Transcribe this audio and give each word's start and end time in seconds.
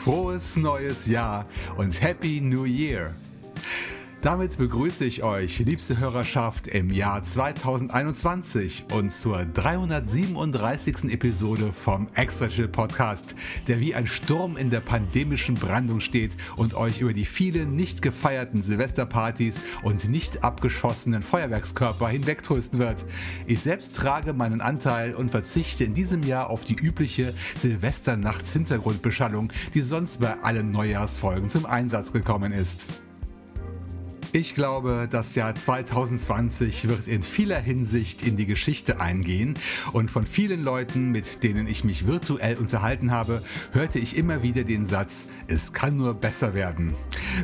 Frohes 0.00 0.56
neues 0.56 1.08
Jahr 1.08 1.44
und 1.76 2.00
Happy 2.00 2.40
New 2.40 2.64
Year! 2.64 3.14
Damit 4.22 4.58
begrüße 4.58 5.06
ich 5.06 5.22
euch, 5.22 5.60
liebste 5.60 5.98
Hörerschaft, 5.98 6.66
im 6.66 6.90
Jahr 6.90 7.22
2021 7.22 8.84
und 8.92 9.14
zur 9.14 9.46
337. 9.46 11.04
Episode 11.04 11.72
vom 11.72 12.06
Extra 12.14 12.48
Chill 12.48 12.68
Podcast, 12.68 13.34
der 13.66 13.80
wie 13.80 13.94
ein 13.94 14.06
Sturm 14.06 14.58
in 14.58 14.68
der 14.68 14.80
pandemischen 14.80 15.54
Brandung 15.54 16.00
steht 16.00 16.36
und 16.56 16.74
euch 16.74 17.00
über 17.00 17.14
die 17.14 17.24
vielen 17.24 17.74
nicht 17.74 18.02
gefeierten 18.02 18.60
Silvesterpartys 18.60 19.62
und 19.84 20.10
nicht 20.10 20.44
abgeschossenen 20.44 21.22
Feuerwerkskörper 21.22 22.08
hinwegtrösten 22.08 22.78
wird. 22.78 23.06
Ich 23.46 23.62
selbst 23.62 23.96
trage 23.96 24.34
meinen 24.34 24.60
Anteil 24.60 25.14
und 25.14 25.30
verzichte 25.30 25.84
in 25.84 25.94
diesem 25.94 26.24
Jahr 26.24 26.50
auf 26.50 26.64
die 26.66 26.76
übliche 26.76 27.32
Silvesternachts-Hintergrundbeschallung, 27.56 29.50
die 29.72 29.80
sonst 29.80 30.20
bei 30.20 30.34
allen 30.42 30.72
Neujahrsfolgen 30.72 31.48
zum 31.48 31.64
Einsatz 31.64 32.12
gekommen 32.12 32.52
ist. 32.52 32.86
Ich 34.32 34.54
glaube, 34.54 35.08
das 35.10 35.34
Jahr 35.34 35.56
2020 35.56 36.86
wird 36.86 37.08
in 37.08 37.24
vieler 37.24 37.58
Hinsicht 37.58 38.22
in 38.22 38.36
die 38.36 38.46
Geschichte 38.46 39.00
eingehen 39.00 39.54
und 39.92 40.08
von 40.08 40.24
vielen 40.24 40.62
Leuten, 40.62 41.10
mit 41.10 41.42
denen 41.42 41.66
ich 41.66 41.82
mich 41.82 42.06
virtuell 42.06 42.56
unterhalten 42.56 43.10
habe, 43.10 43.42
hörte 43.72 43.98
ich 43.98 44.16
immer 44.16 44.44
wieder 44.44 44.62
den 44.62 44.84
Satz, 44.84 45.26
es 45.48 45.72
kann 45.72 45.96
nur 45.96 46.14
besser 46.14 46.54
werden. 46.54 46.94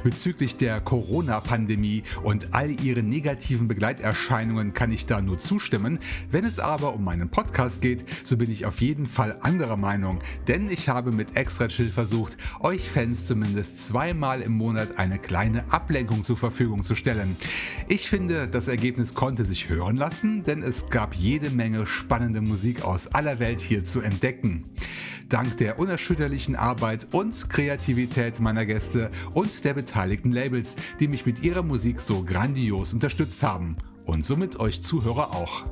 Bezüglich 0.05 0.59
der 0.59 0.81
Corona-Pandemie 0.81 2.05
und 2.23 2.55
all 2.55 2.71
ihren 2.71 3.09
negativen 3.09 3.67
Begleiterscheinungen 3.67 4.73
kann 4.73 4.93
ich 4.93 5.07
da 5.07 5.21
nur 5.21 5.39
zustimmen. 5.39 5.99
Wenn 6.31 6.45
es 6.45 6.61
aber 6.61 6.95
um 6.95 7.03
meinen 7.03 7.31
Podcast 7.31 7.83
geht, 7.83 8.05
so 8.25 8.37
bin 8.37 8.51
ich 8.51 8.65
auf 8.65 8.81
jeden 8.81 9.07
Fall 9.07 9.37
anderer 9.41 9.77
Meinung, 9.77 10.21
denn 10.47 10.71
ich 10.71 10.89
habe 10.89 11.11
mit 11.11 11.37
Extra 11.37 11.67
Chill 11.67 11.91
versucht, 11.91 12.37
euch 12.61 12.89
Fans 12.89 13.27
zumindest 13.27 13.85
zweimal 13.85 14.41
im 14.41 14.53
Monat 14.53 15.01
eine 15.01 15.19
kleine 15.19 15.65
Ablenkung 15.73 16.23
zur 16.23 16.37
Verfügung 16.37 16.76
Verfügung 16.77 16.85
zu 16.85 16.95
stellen. 16.95 17.37
Ich 17.89 18.09
finde, 18.09 18.49
das 18.49 18.69
Ergebnis 18.69 19.15
konnte 19.15 19.45
sich 19.45 19.69
hören 19.69 19.97
lassen, 19.97 20.45
denn 20.45 20.63
es 20.63 20.91
gab 20.91 21.15
jede 21.15 21.51
Menge 21.51 21.87
spannende 21.87 22.41
Musik 22.41 22.85
aus 22.85 23.09
aller 23.09 23.39
Welt 23.39 23.61
hier 23.61 23.85
zu 23.85 24.01
entdecken. 24.01 24.65
Dank 25.29 25.57
der 25.57 25.79
unerschütterlichen 25.79 26.55
Arbeit 26.55 27.09
und 27.13 27.51
Kreativität 27.51 28.41
meiner 28.41 28.65
Gäste 28.65 29.11
und 29.35 29.65
der 29.65 29.75
beteiligten 29.75 30.31
Labels, 30.31 30.77
die 31.01 31.09
mich 31.09 31.27
mit 31.27 31.43
ihrer 31.43 31.63
Musik 31.63 32.01
so 32.01 32.23
grandios 32.23 32.93
unterstützt 32.93 33.43
haben. 33.43 33.77
Und 34.05 34.25
somit 34.25 34.61
euch 34.61 34.83
Zuhörer 34.83 35.33
auch. 35.33 35.65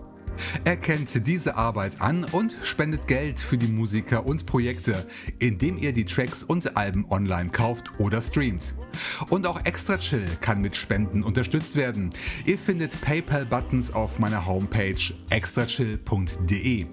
Erkennt 0.65 1.27
diese 1.27 1.57
Arbeit 1.57 2.01
an 2.01 2.25
und 2.25 2.57
spendet 2.63 3.07
Geld 3.07 3.39
für 3.39 3.59
die 3.59 3.67
Musiker 3.67 4.27
und 4.27 4.47
Projekte, 4.47 5.07
indem 5.39 5.79
ihr 5.79 5.93
die 5.93 6.05
Tracks 6.05 6.43
und 6.43 6.77
Alben 6.77 7.05
online 7.11 7.51
kauft 7.51 7.93
oder 7.99 8.21
streamt. 8.21 8.75
Und 9.31 9.47
auch 9.47 9.65
Extra 9.65 9.99
Chill 9.99 10.27
kann 10.41 10.61
mit 10.61 10.77
Spenden 10.77 11.23
unterstützt 11.23 11.77
werden. 11.77 12.11
Ihr 12.47 12.59
findet 12.59 13.01
PayPal-Buttons 13.01 13.93
auf 13.93 14.19
meiner 14.19 14.47
Homepage 14.47 14.95
extrachill.de. 15.31 16.87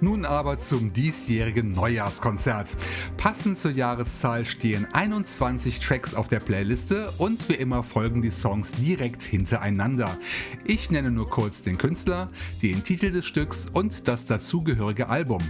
Nun 0.00 0.24
aber 0.24 0.58
zum 0.58 0.92
diesjährigen 0.92 1.72
Neujahrskonzert. 1.72 2.76
Passend 3.16 3.56
zur 3.56 3.70
Jahreszahl 3.70 4.44
stehen 4.44 4.86
21 4.92 5.80
Tracks 5.80 6.14
auf 6.14 6.28
der 6.28 6.40
Playliste 6.40 7.12
und 7.18 7.48
wie 7.48 7.54
immer 7.54 7.82
folgen 7.82 8.20
die 8.20 8.30
Songs 8.30 8.72
direkt 8.72 9.22
hintereinander. 9.22 10.18
Ich 10.64 10.90
nenne 10.90 11.10
nur 11.10 11.30
kurz 11.30 11.62
den 11.62 11.78
Künstler, 11.78 12.30
den 12.62 12.82
Titel 12.82 13.10
des 13.10 13.24
Stücks 13.24 13.68
und 13.72 14.08
das 14.08 14.24
dazugehörige 14.24 15.08
Album. 15.08 15.42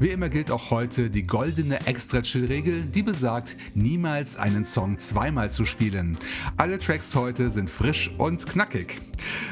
Wie 0.00 0.10
immer 0.10 0.28
gilt 0.28 0.52
auch 0.52 0.70
heute 0.70 1.10
die 1.10 1.26
goldene 1.26 1.84
Extra-Chill-Regel, 1.84 2.82
die 2.82 3.02
besagt, 3.02 3.56
niemals 3.74 4.36
einen 4.36 4.64
Song 4.64 5.00
zweimal 5.00 5.50
zu 5.50 5.64
spielen. 5.64 6.16
Alle 6.56 6.78
Tracks 6.78 7.16
heute 7.16 7.50
sind 7.50 7.68
frisch 7.68 8.08
und 8.16 8.46
knackig. 8.46 9.00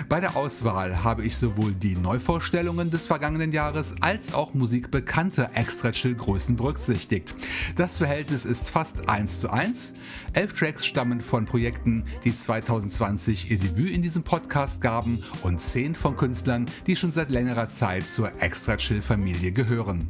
Bei 0.08 0.20
der 0.20 0.36
Auswahl 0.36 1.02
habe 1.02 1.24
ich 1.24 1.36
sowohl 1.36 1.74
die 1.74 1.96
Neuvorstellungen 1.96 2.92
des 2.92 3.08
vergangenen 3.08 3.50
Jahres 3.50 3.96
als 4.02 4.34
auch 4.34 4.54
Musik 4.54 4.92
bekannter 4.92 5.50
Extra-Chill-Größen 5.54 6.54
berücksichtigt. 6.54 7.34
Das 7.74 7.98
Verhältnis 7.98 8.44
ist 8.44 8.70
fast 8.70 9.08
1 9.08 9.40
zu 9.40 9.50
1. 9.50 9.94
Elf 10.32 10.52
Tracks 10.52 10.86
stammen 10.86 11.20
von 11.20 11.44
Projekten, 11.46 12.04
die 12.22 12.36
2020 12.36 13.50
ihr 13.50 13.58
Debüt 13.58 13.90
in 13.90 14.02
diesem 14.02 14.22
Podcast 14.22 14.80
gaben 14.80 15.24
und 15.42 15.60
10 15.60 15.96
von 15.96 16.16
Künstlern, 16.16 16.66
die 16.86 16.94
schon 16.94 17.10
seit 17.10 17.32
längerer 17.32 17.68
Zeit 17.68 18.08
zur 18.08 18.30
Extra-Chill-Familie 18.40 19.50
gehören. 19.50 20.08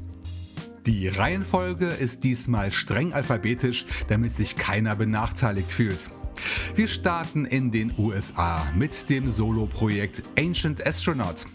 Die 0.86 1.08
Reihenfolge 1.08 1.86
ist 1.86 2.22
diesmal 2.22 2.70
streng 2.70 3.12
alphabetisch, 3.12 3.86
damit 4.06 4.32
sich 4.32 4.56
keiner 4.56 4.94
benachteiligt 4.94 5.72
fühlt. 5.72 6.10
Wir 6.76 6.86
starten 6.86 7.44
in 7.44 7.72
den 7.72 7.92
USA 7.98 8.64
mit 8.76 9.10
dem 9.10 9.28
Solo-Projekt 9.28 10.22
Ancient 10.38 10.86
Astronaut. 10.86 11.46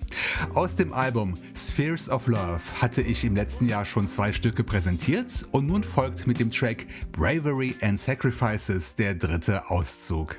Aus 0.54 0.76
dem 0.76 0.92
Album 0.92 1.36
Spheres 1.56 2.10
of 2.10 2.28
Love 2.28 2.62
hatte 2.82 3.02
ich 3.02 3.24
im 3.24 3.36
letzten 3.36 3.66
Jahr 3.66 3.86
schon 3.86 4.10
zwei 4.10 4.34
Stücke 4.34 4.66
präsentiert 4.66 5.46
und 5.52 5.66
nun 5.66 5.86
folgt 5.86 6.28
mit 6.28 6.40
dem 6.40 6.52
Track 6.52 6.86
Bravery 7.14 7.76
and 7.82 8.00
Sacrifices 8.00 8.96
der 8.96 9.16
dritte 9.16 9.70
Auszug. 9.70 10.36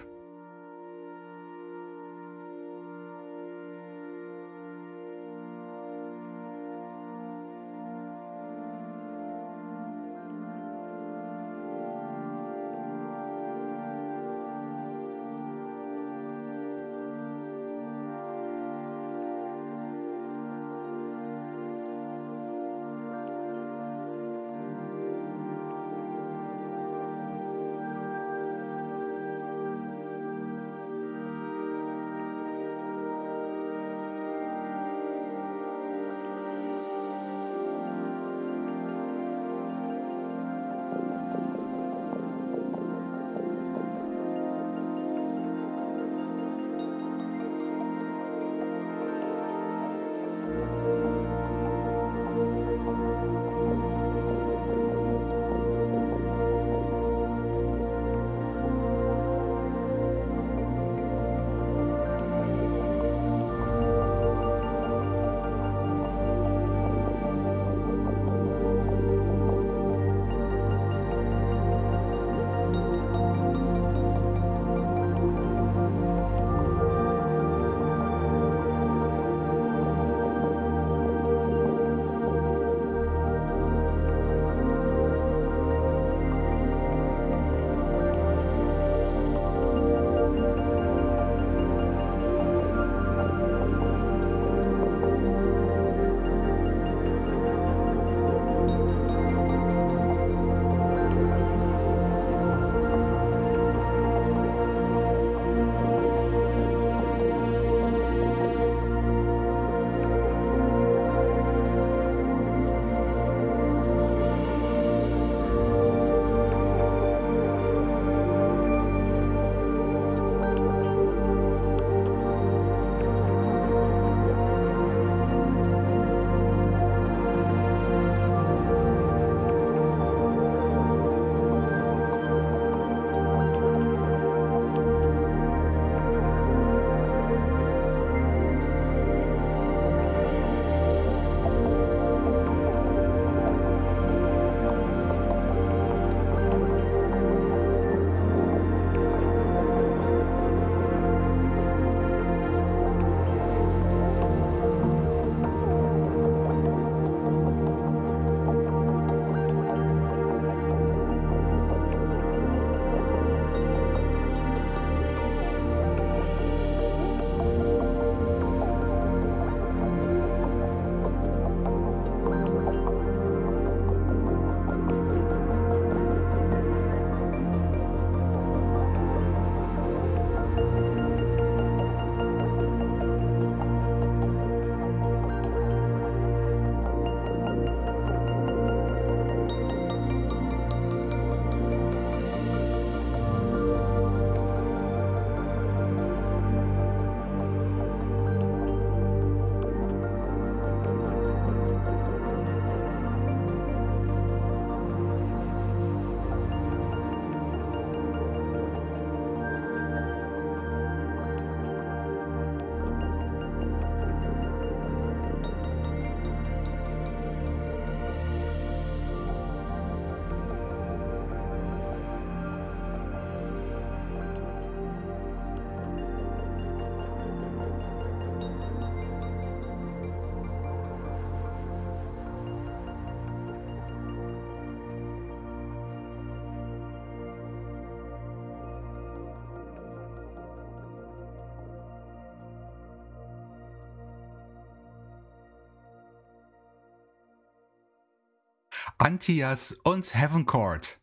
Antias 249.03 249.73
und 249.83 250.15
Heaven 250.15 250.47
Court, 250.47 251.01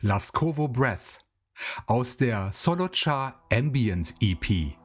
Lascovo 0.00 0.66
Breath 0.66 1.20
aus 1.86 2.16
der 2.16 2.50
Solochar 2.52 3.40
Ambient 3.52 4.14
EP. 4.20 4.76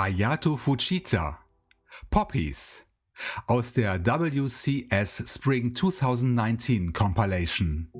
Ayato 0.00 0.56
Fujita, 0.56 1.40
Poppies 2.08 2.86
aus 3.48 3.72
der 3.72 3.98
WCS 4.06 5.34
Spring 5.34 5.74
2019 5.74 6.92
Compilation. 6.92 7.90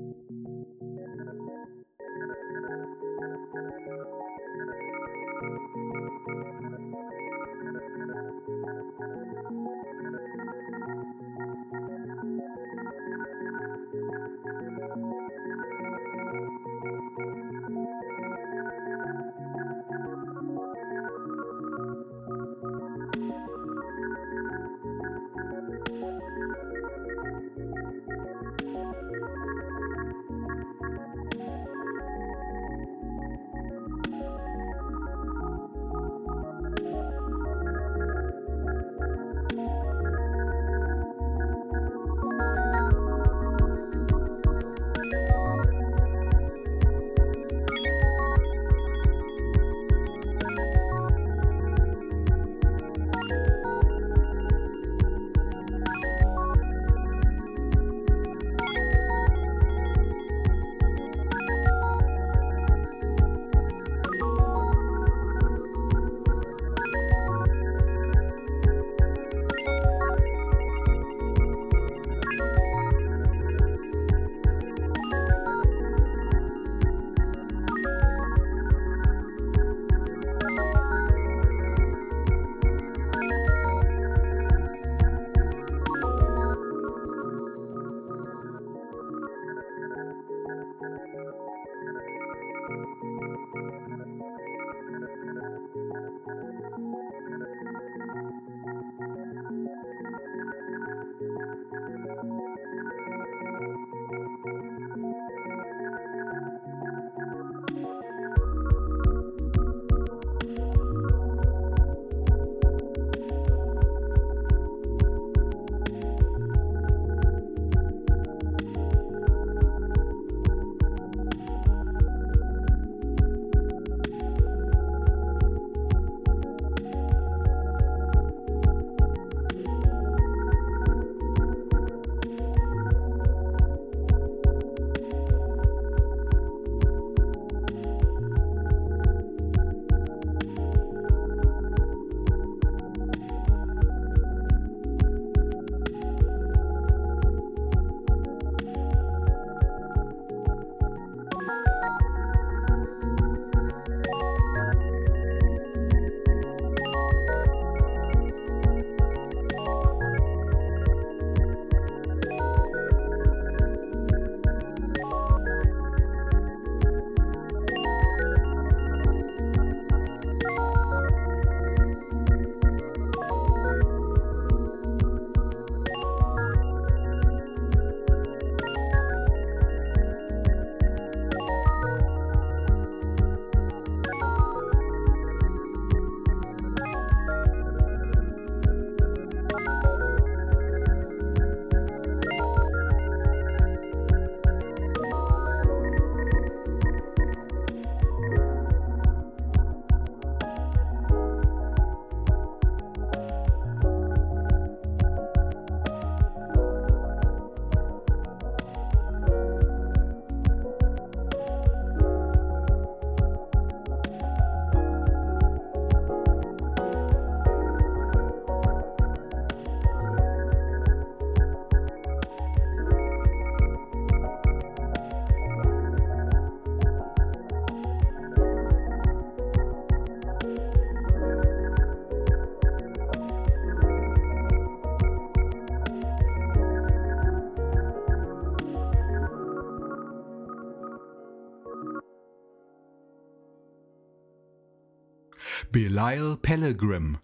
Belial 245.99 246.37
Pellegrim, 246.37 247.17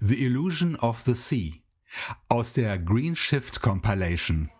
The 0.00 0.26
Illusion 0.26 0.74
of 0.80 1.04
the 1.04 1.14
Sea 1.14 1.62
aus 2.28 2.54
der 2.54 2.76
Green 2.76 3.14
Shift 3.14 3.62
Compilation. 3.62 4.50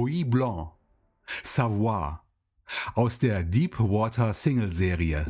Bruit 0.00 0.24
Blanc, 0.24 0.78
Savoir 1.42 2.24
aus 2.94 3.18
der 3.18 3.42
Deepwater 3.42 4.32
Single 4.32 4.72
Serie. 4.72 5.26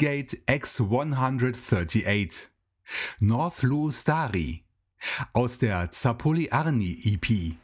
Gate 0.00 0.40
X138, 0.46 2.48
North 3.20 3.62
Lu 3.62 3.90
Stari 3.90 4.64
aus 5.34 5.58
der 5.58 5.90
Zapoli 5.90 6.50
Arni 6.50 6.98
EP. 7.04 7.54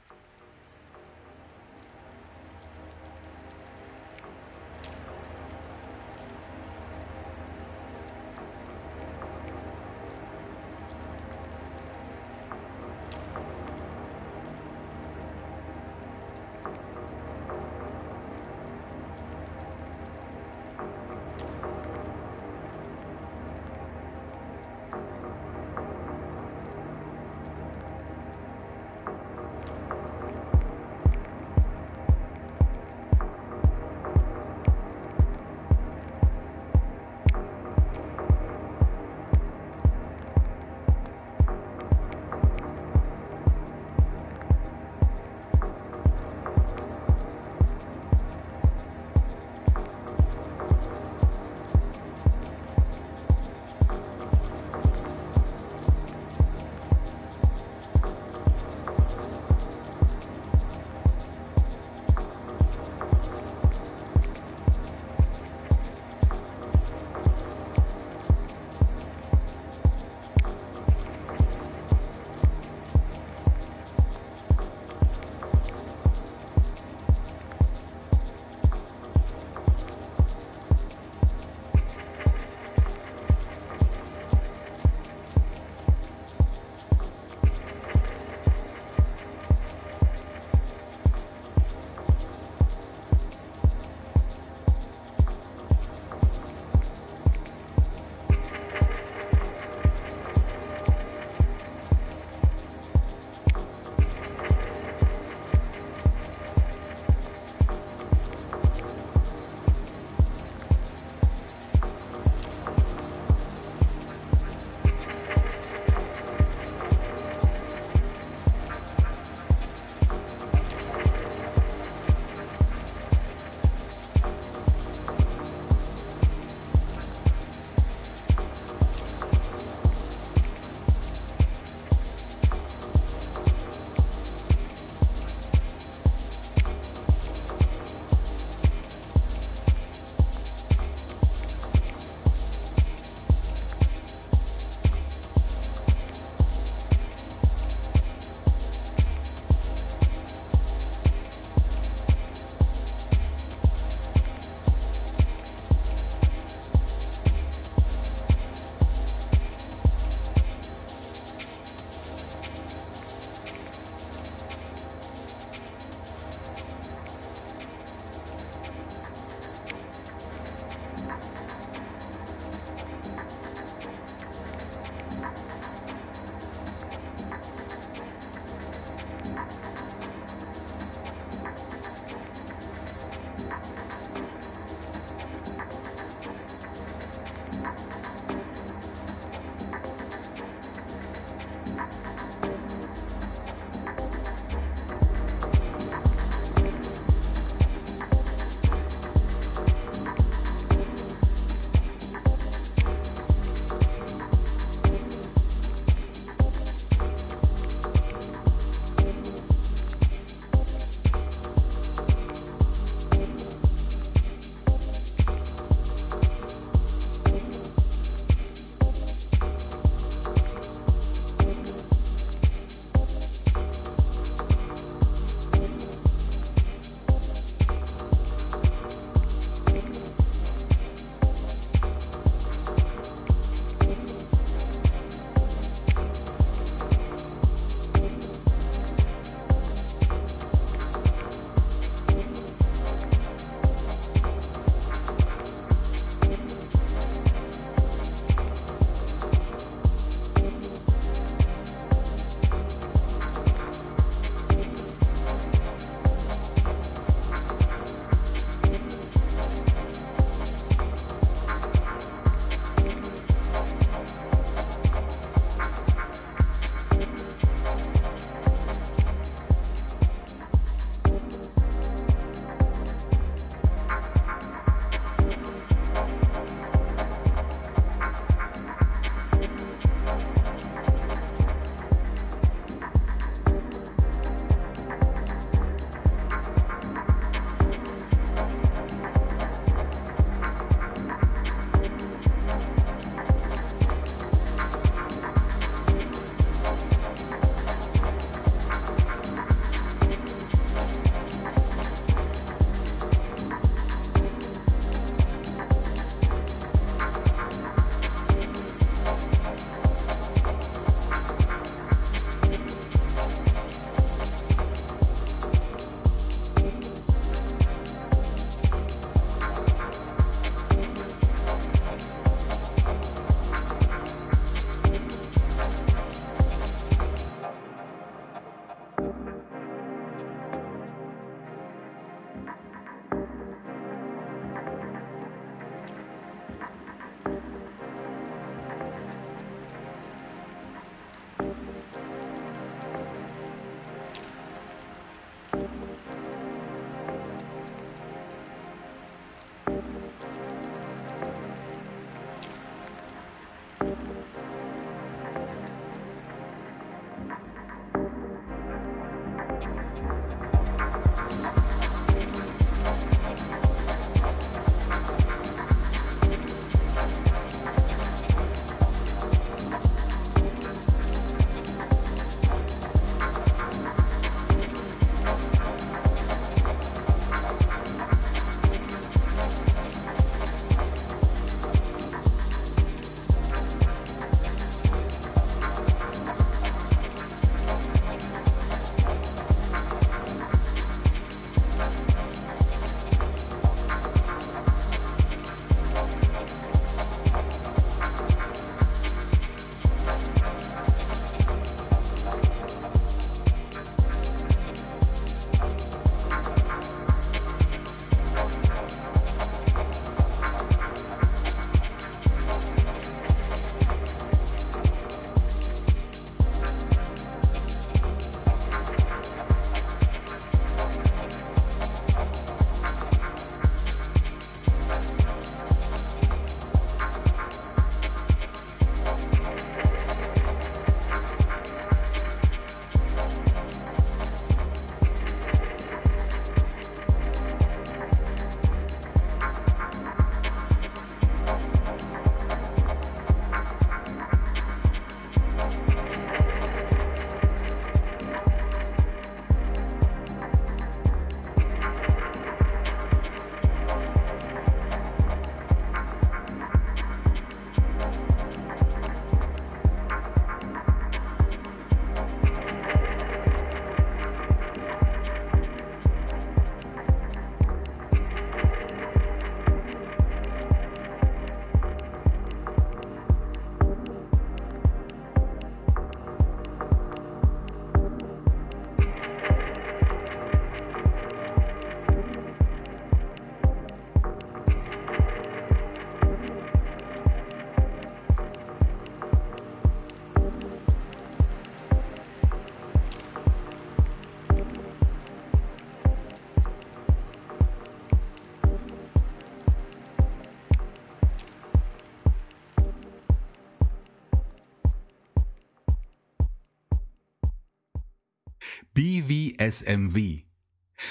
BVSMV 509.67 510.45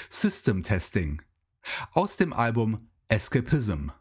System 0.10 0.64
Testing 0.64 1.22
aus 1.92 2.16
dem 2.16 2.32
Album 2.32 2.90
Escapism. 3.10 3.92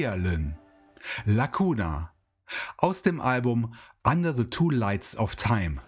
Kialyn, 0.00 0.54
Lacuna 1.26 2.14
aus 2.78 3.02
dem 3.02 3.20
Album 3.20 3.74
Under 4.02 4.34
the 4.34 4.44
Two 4.44 4.70
Lights 4.70 5.14
of 5.14 5.36
Time. 5.36 5.82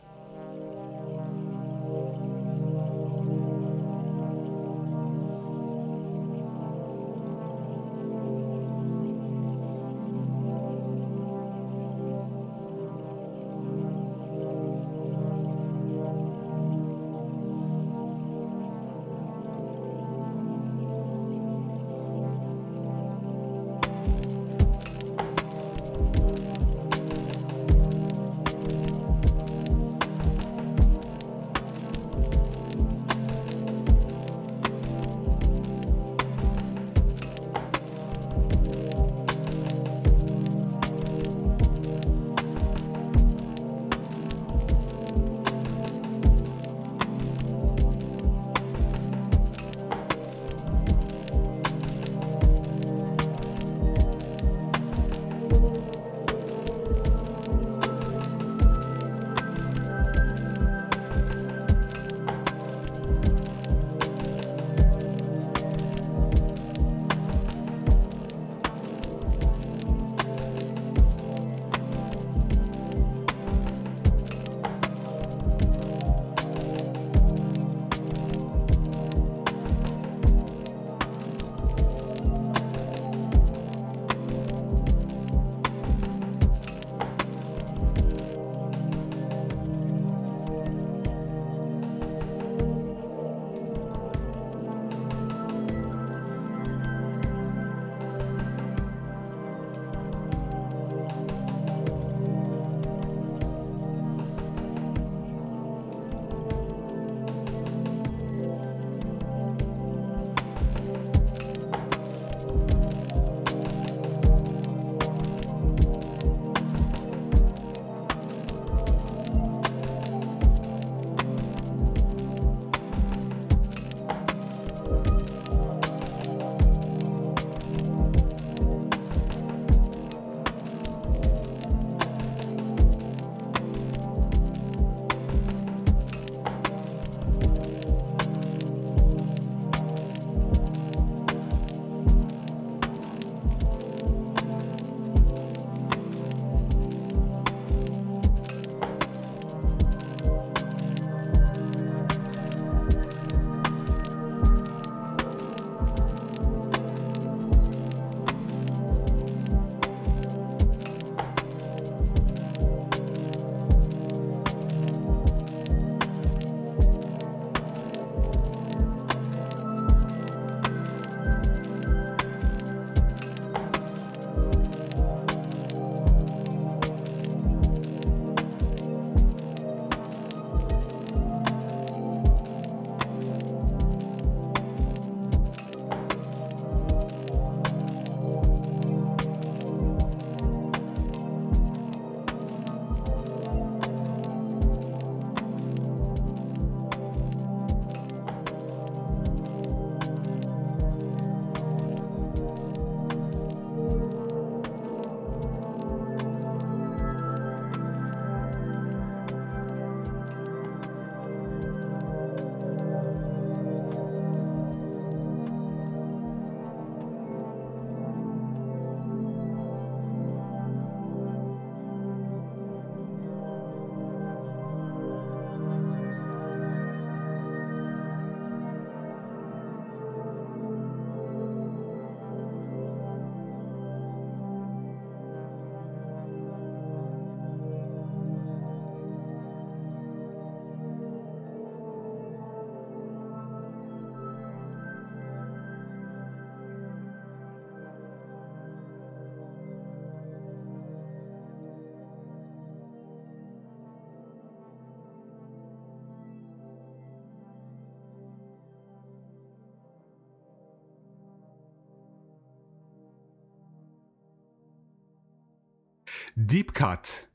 Deep 266.35 266.73
Cut, 266.73 267.29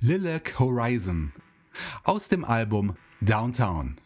Lilac 0.00 0.60
Horizon 0.60 1.32
aus 2.04 2.28
dem 2.28 2.44
Album 2.44 2.94
Downtown. 3.22 3.96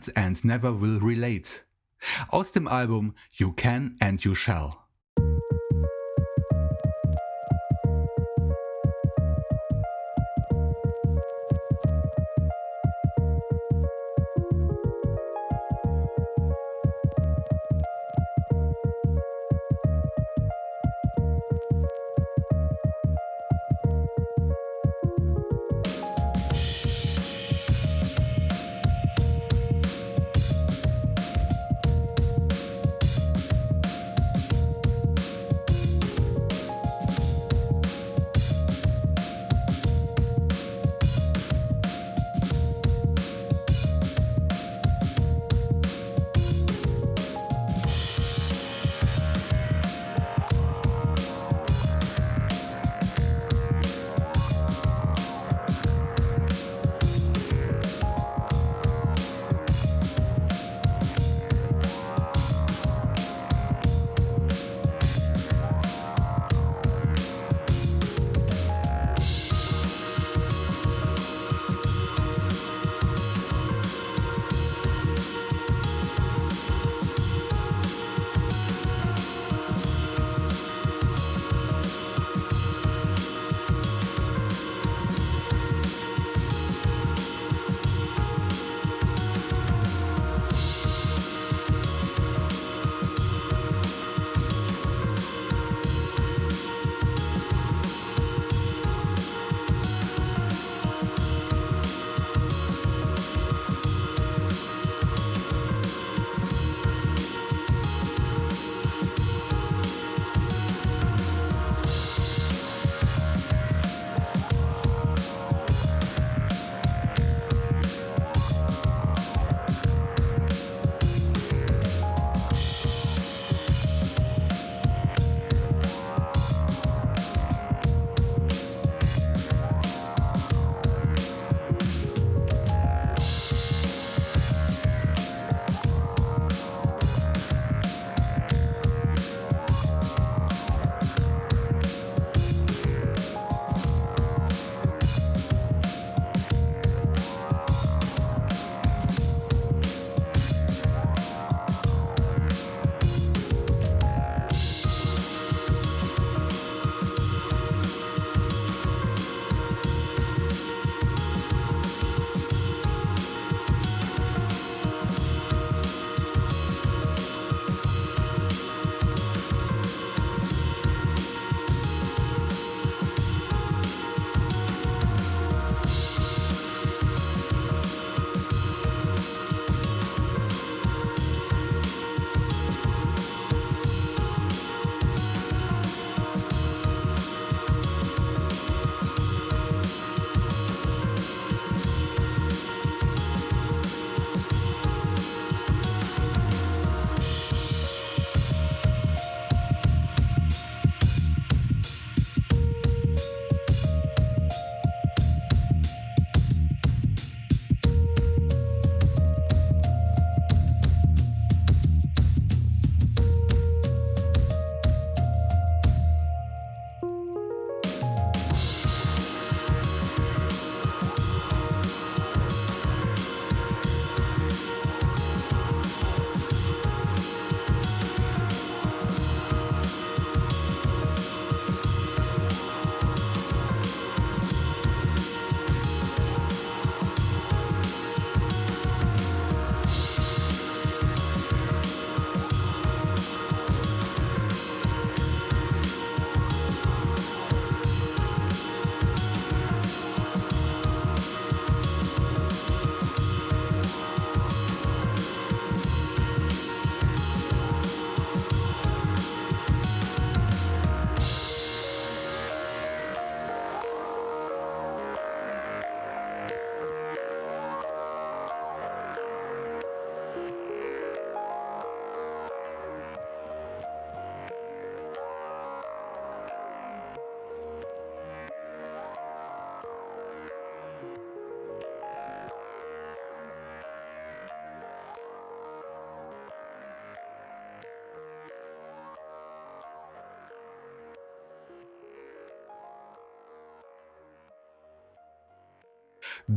Can't 0.00 0.16
and 0.16 0.44
Never 0.44 0.72
Will 0.72 0.98
Relate. 1.00 1.66
Aus 2.30 2.52
dem 2.52 2.66
Album 2.66 3.14
You 3.34 3.52
Can 3.52 3.96
and 4.00 4.24
You 4.24 4.34
Shall. 4.34 4.89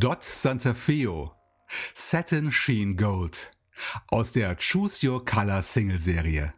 Dot 0.04 0.22
Santa 0.22 0.74
Feo, 0.74 1.32
Satin 1.94 2.52
Sheen 2.52 2.98
Gold 2.98 3.52
aus 4.10 4.34
der 4.34 4.58
Choose 4.58 5.08
Your 5.08 5.24
Color 5.24 5.62
Single 5.62 6.02
Serie. 6.02 6.52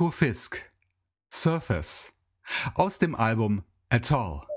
Rico 0.00 0.10
Fisk, 0.10 0.62
Surface, 1.30 2.14
aus 2.74 2.98
dem 2.98 3.14
Album 3.14 3.64
Atoll. 3.90 4.49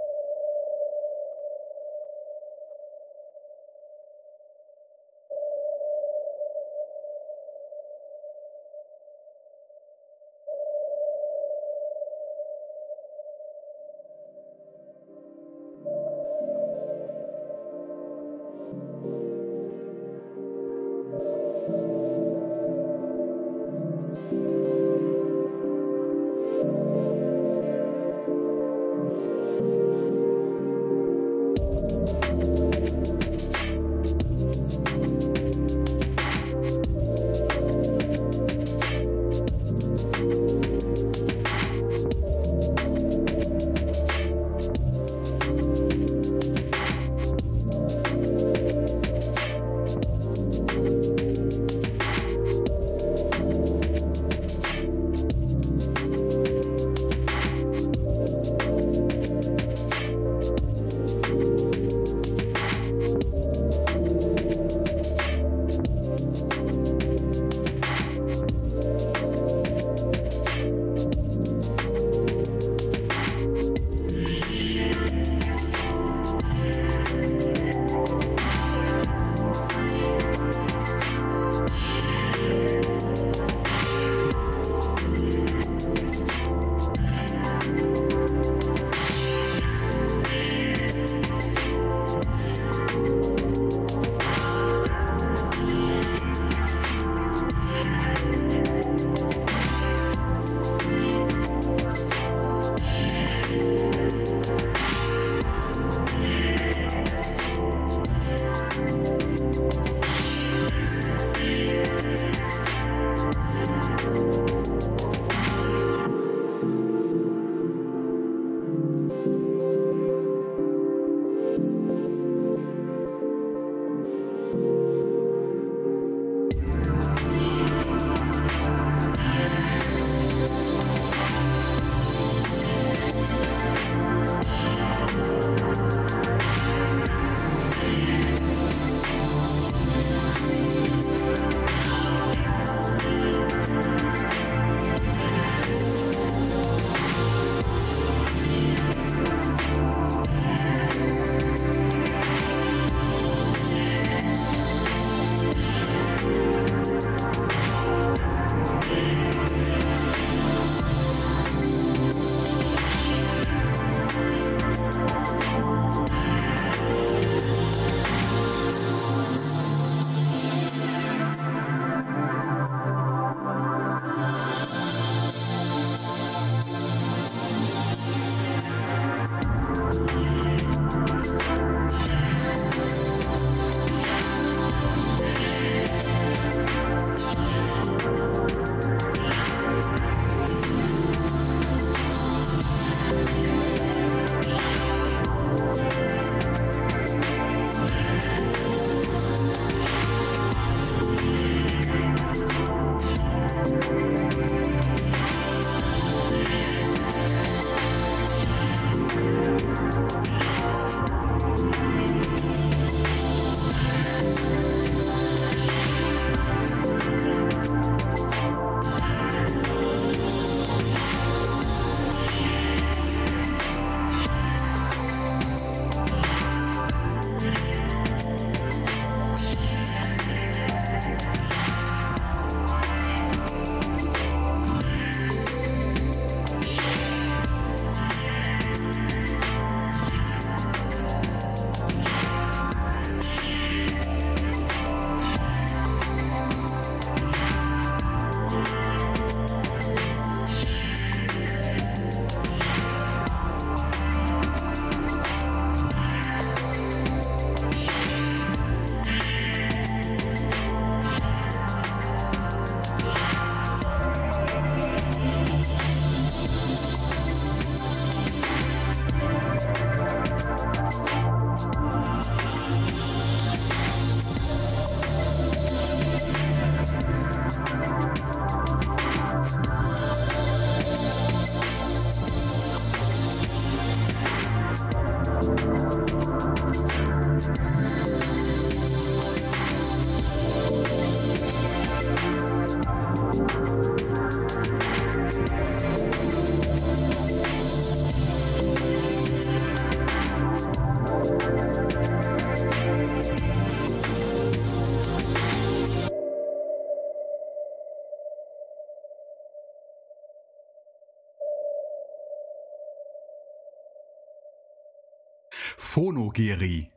Phonogeri, 316.04 316.92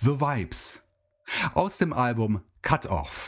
The 0.00 0.20
Vibes, 0.20 0.82
aus 1.54 1.78
dem 1.78 1.92
Album 1.92 2.42
Cut 2.60 2.86
Off. 2.86 3.21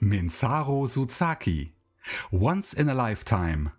Minsaro 0.00 0.86
Suzaki, 0.86 1.72
Once 2.30 2.72
in 2.72 2.88
a 2.88 2.94
Lifetime, 2.94 3.72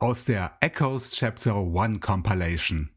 aus 0.00 0.24
der 0.24 0.56
Echoes 0.60 1.12
Chapter 1.12 1.54
1 1.54 2.00
Compilation. 2.00 2.93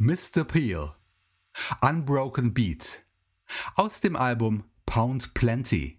Mr. 0.00 0.44
Peel, 0.44 0.94
Unbroken 1.82 2.54
Beat 2.54 3.00
aus 3.74 4.00
dem 4.00 4.16
Album 4.16 4.64
Pound 4.86 5.34
Plenty. 5.34 5.98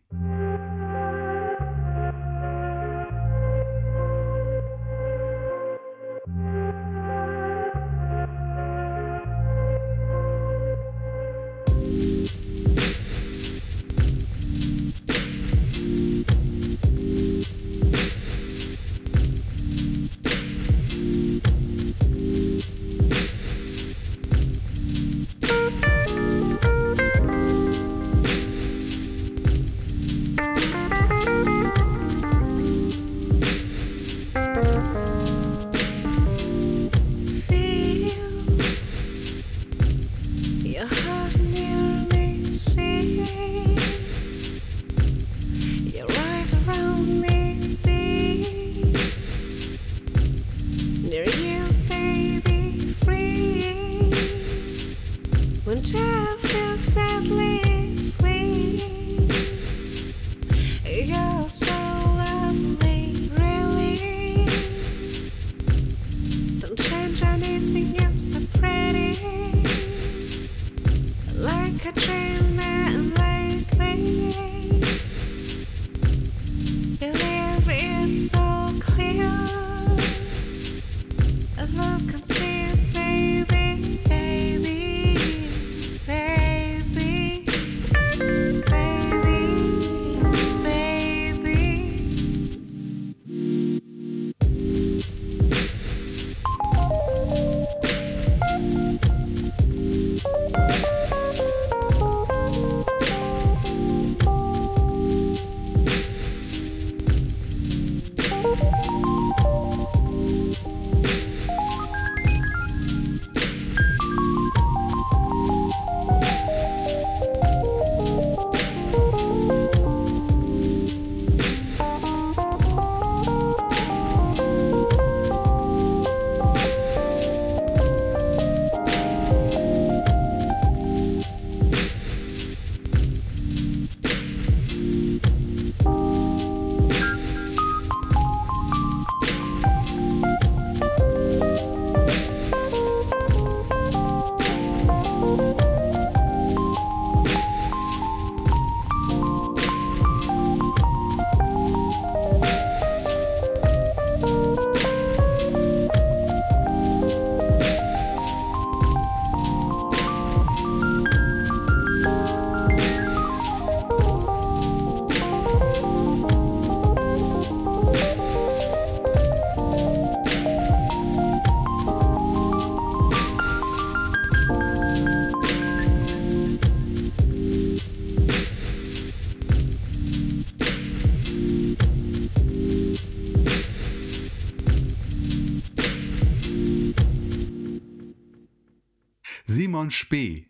Spee 189.91 190.47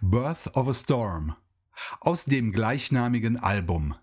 Birth 0.00 0.56
of 0.56 0.68
a 0.68 0.74
Storm 0.74 1.36
aus 2.00 2.24
dem 2.24 2.52
gleichnamigen 2.52 3.36
Album 3.36 3.94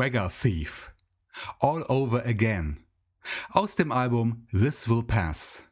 Swagger 0.00 0.30
Thief. 0.30 0.94
All 1.60 1.84
Over 1.90 2.24
Again. 2.24 2.78
Aus 3.52 3.76
dem 3.76 3.92
Album 3.92 4.46
This 4.50 4.88
Will 4.88 5.02
Pass. 5.02 5.69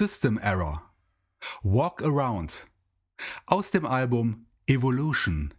System 0.00 0.38
Error. 0.38 0.80
Walk 1.62 2.00
Around. 2.02 2.66
Aus 3.44 3.70
dem 3.70 3.84
Album 3.84 4.46
Evolution. 4.66 5.52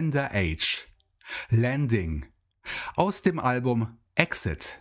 Tender 0.00 0.30
Age. 0.32 0.86
Landing. 1.50 2.24
Aus 2.96 3.20
dem 3.20 3.38
Album 3.38 3.98
Exit. 4.14 4.78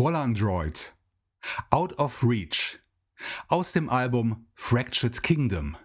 Volandroid. 0.00 0.94
Out 1.70 1.92
of 1.98 2.22
Reach. 2.22 2.80
Aus 3.48 3.72
dem 3.72 3.90
Album 3.90 4.46
Fractured 4.54 5.22
Kingdom. 5.22 5.76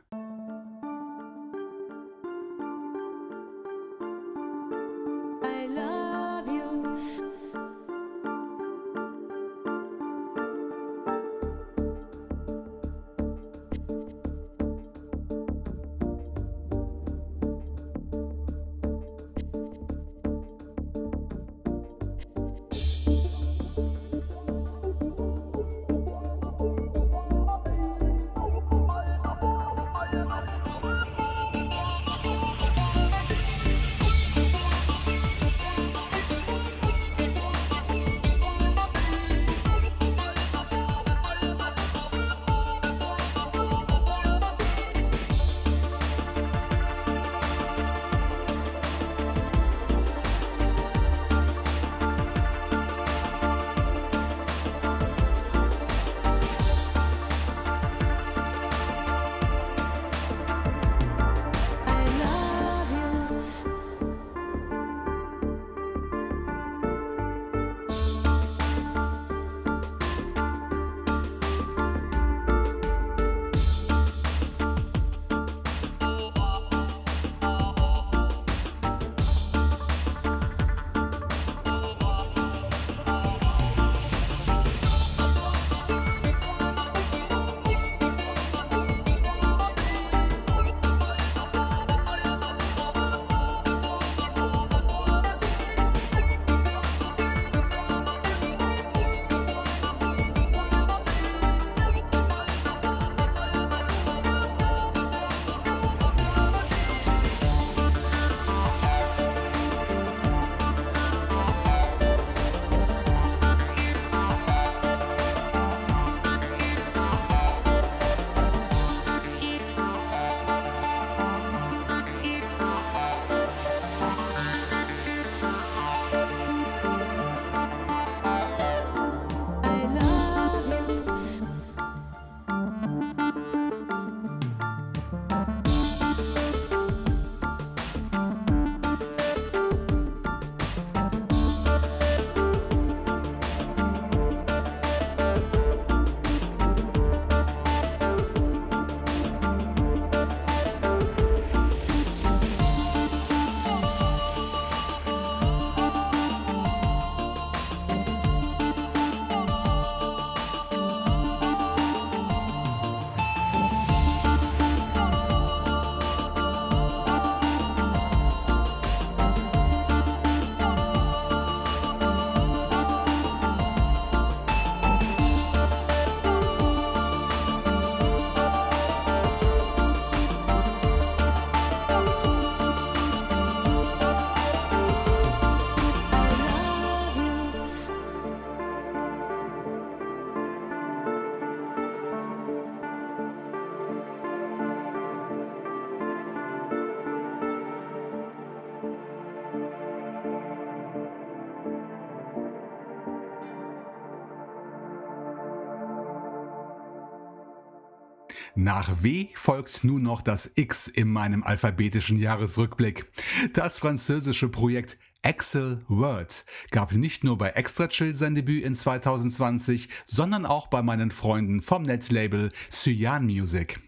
Nach 208.78 209.04
W 209.04 209.30
folgt 209.36 209.86
nun 209.86 210.04
noch 210.04 210.22
das 210.22 210.52
X 210.56 210.90
in 210.90 211.10
meinem 211.10 211.44
alphabetischen 211.44 212.20
Jahresrückblick. 212.20 213.10
Das 213.54 213.80
französische 213.80 214.50
Projekt 214.50 214.98
Excel 215.22 215.80
Word 215.88 216.46
gab 216.72 216.92
nicht 216.92 217.24
nur 217.24 217.38
bei 217.38 217.52
Extra 217.52 217.88
Chill 217.88 218.14
sein 218.14 218.36
Debüt 218.36 218.66
in 218.66 218.76
2020, 218.76 219.88
sondern 220.06 220.46
auch 220.46 220.68
bei 220.68 220.84
meinen 220.84 221.10
Freunden 221.12 221.62
vom 221.62 221.84
Netlabel 221.84 222.52
Cyan 222.70 223.24
Music. 223.24 223.80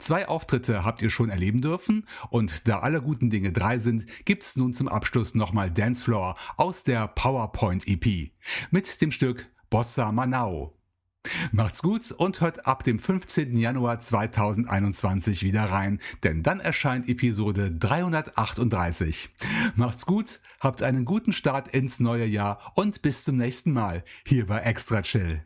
Zwei 0.00 0.26
Auftritte 0.26 0.84
habt 0.84 1.02
ihr 1.02 1.10
schon 1.10 1.30
erleben 1.30 1.60
dürfen 1.60 2.04
und 2.28 2.66
da 2.66 2.80
alle 2.80 3.02
guten 3.02 3.30
Dinge 3.30 3.52
drei 3.52 3.78
sind, 3.78 4.06
gibt's 4.24 4.56
nun 4.56 4.74
zum 4.74 4.88
Abschluss 4.88 5.36
nochmal 5.36 5.70
Dancefloor 5.70 6.34
aus 6.56 6.82
der 6.82 7.06
PowerPoint 7.06 7.86
EP 7.86 8.32
mit 8.72 9.00
dem 9.00 9.12
Stück 9.12 9.48
Bossa 9.70 10.10
Manao. 10.10 10.75
Macht's 11.52 11.82
gut 11.82 12.12
und 12.12 12.40
hört 12.40 12.66
ab 12.66 12.84
dem 12.84 12.98
15. 12.98 13.56
Januar 13.56 14.00
2021 14.00 15.42
wieder 15.42 15.64
rein, 15.64 16.00
denn 16.22 16.42
dann 16.42 16.60
erscheint 16.60 17.08
Episode 17.08 17.70
338. 17.72 19.28
Macht's 19.74 20.06
gut, 20.06 20.40
habt 20.60 20.82
einen 20.82 21.04
guten 21.04 21.32
Start 21.32 21.68
ins 21.68 22.00
neue 22.00 22.26
Jahr 22.26 22.72
und 22.74 23.02
bis 23.02 23.24
zum 23.24 23.36
nächsten 23.36 23.72
Mal 23.72 24.04
hier 24.26 24.46
bei 24.46 24.60
Extra 24.60 25.02
Chill. 25.02 25.42